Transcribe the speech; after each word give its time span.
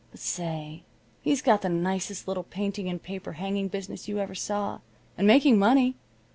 But 0.09 0.19
say, 0.19 0.81
he's 1.21 1.43
got 1.43 1.61
the 1.61 1.69
nicest 1.69 2.27
little 2.27 2.41
painting 2.41 2.89
and 2.89 3.03
paper 3.03 3.33
hanging 3.33 3.67
business 3.67 4.07
you 4.07 4.17
ever 4.17 4.33
saw, 4.33 4.79
and 5.15 5.27
making 5.27 5.59
money. 5.59 5.93